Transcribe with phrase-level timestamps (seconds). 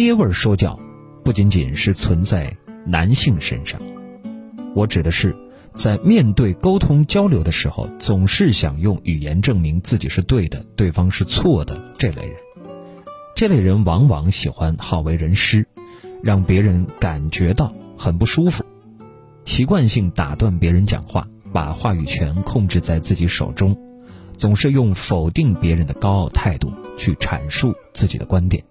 [0.00, 0.80] 爹味儿说教，
[1.22, 3.78] 不仅仅是存在男性身上，
[4.74, 5.36] 我指的是，
[5.74, 12.34] 在面对沟通交流的时候，总是想用语言证明自己是对的，对方是错的这类人。
[13.36, 15.66] 这类人往往喜欢好为人师，
[16.22, 18.64] 让别人感觉到很不舒服，
[19.44, 23.78] 习惯性打断别人讲话，把话语权控制在自己手中，
[24.34, 28.64] 总是用否定别人的高傲态度去阐述自己的观点，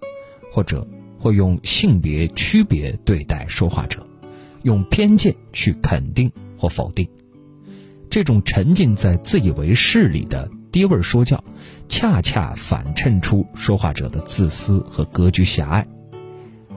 [0.52, 0.84] 或者
[1.20, 4.04] 会用性别区别对待说话者，
[4.62, 7.08] 用偏见去肯定或否定。
[8.08, 10.50] 这种沉浸在自以为是里的。
[10.72, 11.42] 爹味说教，
[11.88, 15.84] 恰恰反衬出说话者的自私和格局狭隘。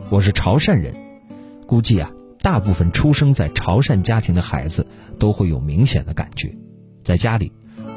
[0.09, 0.95] 我是潮汕人，
[1.67, 4.87] 估计啊，大部分出生在潮汕家庭的孩子
[5.19, 6.51] 都会有明显的感觉。
[7.03, 7.51] 在家里，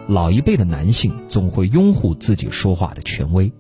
[0.06, 3.50] 老一辈的男性总会拥护自己说话的权威，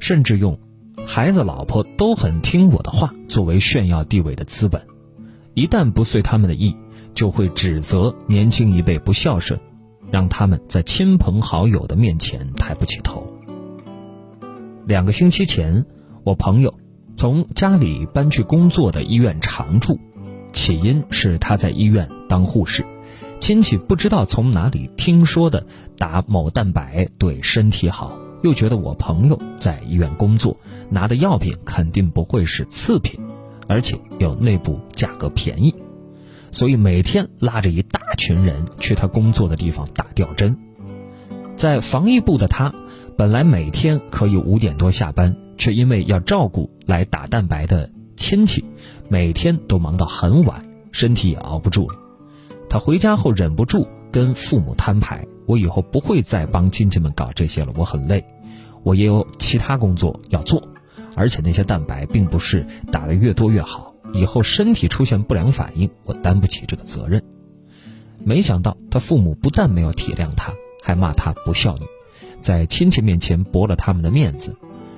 [0.00, 0.58] 甚至用
[1.06, 4.82] “孩子、老婆都很听我的话”作为炫耀地位的资本。
[5.54, 6.76] 一旦不遂他们的意，
[7.14, 9.58] 就会指责年轻一辈不孝顺。
[10.08, 13.26] 让他们在亲朋好友的面前抬不起头。
[14.86, 15.84] 两个星期前，
[16.22, 16.72] 我朋友
[17.16, 19.98] 从家里搬去工作的医院常住，
[20.52, 22.84] 起因是他在医院当护士，
[23.40, 25.66] 亲戚不知道从哪里听说的
[25.98, 28.16] 打某蛋白对身体好，
[28.46, 30.56] 又觉得我朋友在医院工作，
[30.88, 33.18] 拿的药品肯定不会是次品，
[33.66, 35.74] 而且有内部价格便宜。
[36.52, 40.56] 所以每天拉着一大群人去他工作的地方打吊针，
[41.56, 42.72] 在防疫部的他，
[43.16, 48.64] 本来每天可以五点多下班，却因为要照顾来打蛋白的亲戚，
[49.08, 51.96] 每天都忙到很晚，身体也熬不住了。
[52.68, 58.24] 他回家后忍不住跟父母摊牌：“我以后不会再帮亲戚们搞这些了，我很累，
[58.82, 60.62] 我也有其他工作要做，
[61.14, 67.22] 而且那些蛋白并不是打得越多越好。”以后身体出现不良反应，我担不起这个责任。
[68.24, 70.52] 没想到他父母不但没有体谅他，
[70.82, 71.82] 还骂他不孝女，
[72.40, 74.56] 在亲戚面前驳了他们的面子，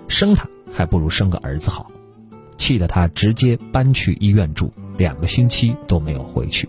[0.08, 1.90] 生他还不如生个儿子好，
[2.56, 6.68] 气得他直接搬去医院住，两个星期都没有回去。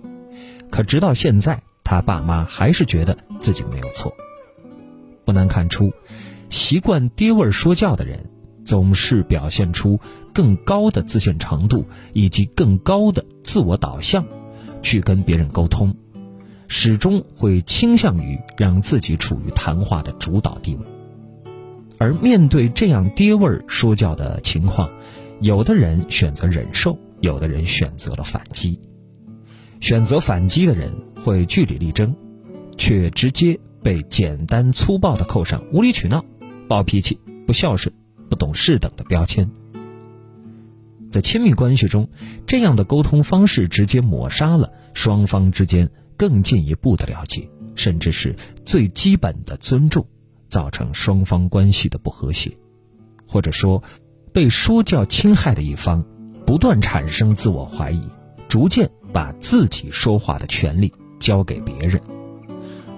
[0.72, 4.13] 可直到现在，他爸妈还是觉得自己没有错。
[5.25, 5.91] 不难看出，
[6.47, 8.29] 习惯爹味说教的人。
[8.63, 10.00] 总是表现出
[10.31, 11.83] 更高的自信程度
[12.13, 14.23] 以及更高的自我导向，
[14.83, 15.95] 去跟别人沟通，
[16.67, 20.85] 始终会倾向于让自己处于谈话的主导地位。
[21.97, 24.88] 而面对这样爹味儿说教的情况，
[25.39, 28.79] 有的人选择忍受，有的人选择了反击。
[29.79, 30.91] 选择反击的人
[31.24, 32.16] 会据理力争，
[32.78, 36.24] 却直接被简单粗暴地扣上无理取闹、
[36.68, 37.94] 暴脾气、不孝顺。
[38.30, 39.50] 不懂事等的标签，
[41.09, 42.07] 在亲密关系中，
[42.46, 50.06] 这样的沟通方式直接抹杀了双方之间更进一步的了解，甚至是最基本的尊重，
[50.47, 52.56] 造成双方关系的不和谐，
[53.28, 53.81] 或者说，
[54.31, 56.06] 被说教侵害的一方
[56.46, 58.03] 不断产生自我怀疑，
[58.47, 62.02] 逐渐把自己说话的权利交给别人。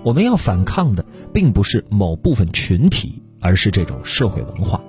[0.04, 4.82] 我们要反抗的并不是某部分群体，而是这种社会文化。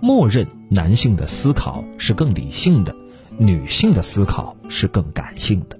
[0.00, 2.94] 默认男性的思考是更理性的，
[3.38, 5.78] 女性的思考是更感性的。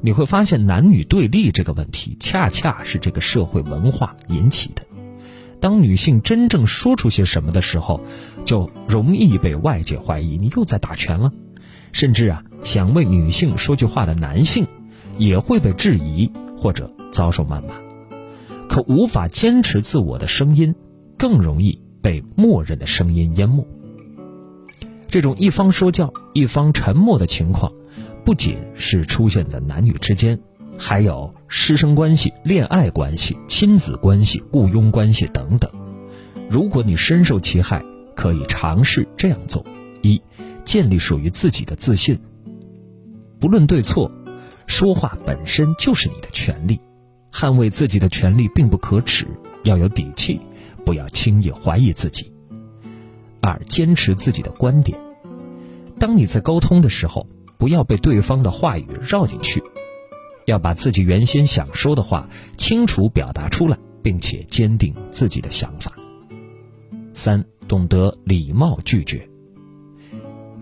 [0.00, 4.82] 你会发现，男女对立这个问题恰恰是这个社会文化引起的。
[5.60, 8.02] 当女性真正说出些什么的时候，
[8.44, 11.32] 就容易被外界怀疑你又在打拳了。
[11.92, 14.66] 甚至啊，想为女性说句话的男性，
[15.18, 17.74] 也会被质疑或者遭受谩骂。
[18.68, 20.74] 可无法坚持自我的声音，
[21.16, 21.80] 更容易。
[22.04, 23.66] 被默认的声音淹没，
[25.08, 27.72] 这种一方说教、一方沉默的情况，
[28.26, 30.38] 不仅是出现在男女之间，
[30.76, 35.70] 还有师生关系、恋爱关系、亲子关系、雇佣关系等等。
[36.50, 37.82] 如果你深受其害，
[38.14, 39.64] 可以尝试这样做：
[40.02, 40.20] 一、
[40.62, 42.20] 建立属于自己的自信。
[43.40, 44.12] 不论对错，
[44.66, 46.80] 说话本身就是你的权利，
[47.32, 49.26] 捍卫自己的权利并不可耻，
[49.62, 50.40] 要有底气。
[50.84, 52.30] 不要轻易怀疑自己。
[53.40, 55.00] 二，坚持自己的观点。
[55.98, 57.26] 当你在沟通的时候，
[57.56, 59.62] 不要被对方的话语绕进去，
[60.44, 62.28] 要把自己原先想说的话
[62.58, 65.90] 清楚表达出来，并且坚定自己的想法。
[67.14, 69.26] 三，懂得礼貌拒绝。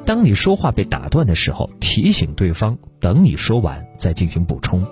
[0.05, 4.85] 当你说话被打断的时候，提醒对方等你说完再进行补充。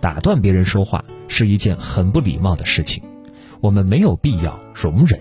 [0.00, 3.02] 打断别人说话是一件很不礼貌的事情。
[3.60, 5.18] 我们没有必要容忍。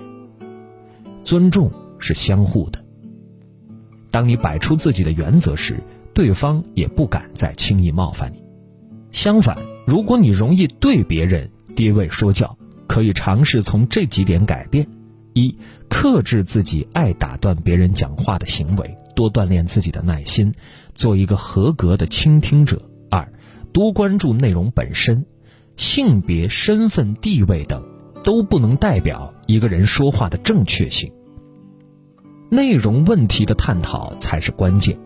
[1.23, 2.83] 尊重是相互的。
[4.11, 5.77] 当你摆出自己的原则时，
[6.13, 8.43] 对方也不敢再轻易冒犯你。
[9.11, 12.57] 相反，如果你容易对别人跌位说教，
[12.87, 14.85] 可以尝试从这几点改变：
[15.33, 15.57] 一、
[15.87, 20.53] 克制自己爱打断别人讲话的行为，多锻炼自己的耐心，
[20.93, 22.77] 做一个合格的倾听者；
[23.09, 23.31] 二、
[23.71, 25.25] 多关注内容本身，
[25.75, 27.83] 性别、身份、地位等
[28.23, 31.11] 都不能代表一个人说话的正确性。
[32.49, 34.97] 内容问题的探讨才是关键，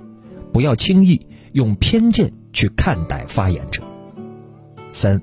[0.52, 3.82] 不要轻易用偏见去看待发言者。
[4.92, 5.22] 三，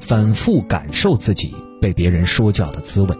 [0.00, 3.16] 反复感受自己被别人说教的滋味，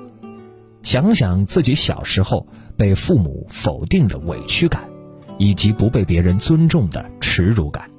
[0.83, 4.90] 想想自己小时候被父母否定的委屈感，
[5.41, 7.91] 以及不被别人尊重的耻辱感，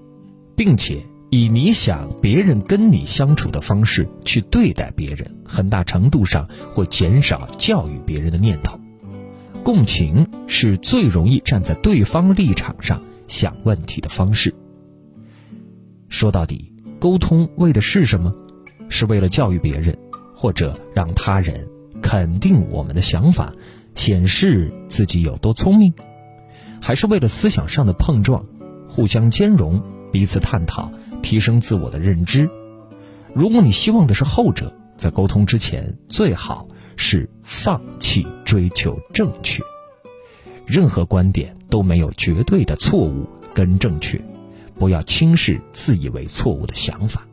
[0.55, 8.79] 并且以你想别人跟你相处的方式去对待别人，很大程度上会减少教育别人的念头。
[9.63, 14.53] 共情是最容易站在对方立场上想问题的方式。
[16.09, 18.31] 说到底，沟通为的是什么？
[18.87, 19.97] 是为了教育别人，
[20.35, 21.67] 或者让他人
[22.03, 23.51] 肯定我们的想法，
[23.95, 25.91] 显示自己有多聪明，
[26.81, 28.45] 还是为了思想上的碰撞，
[28.87, 29.81] 互相兼容，
[30.11, 30.91] 彼此探讨，
[31.21, 32.49] 提升自我的认知？
[33.33, 36.67] 如果你希望的是后者，在沟通之前，最好。
[36.97, 39.63] 是放弃追求正确，
[40.67, 44.21] 任何观点都没有绝对的错误跟正确，
[44.75, 47.25] 不要轻视自以为错误的想法。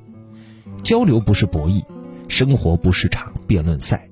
[0.82, 1.84] 交流不是博弈，
[2.28, 4.08] 生活不是场辩论赛。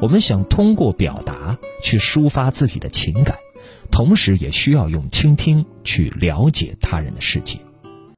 [0.00, 3.36] 我们想通过表达去抒发自己的情感，
[4.00, 7.58] 同时也需要用倾听去了解他人的世界。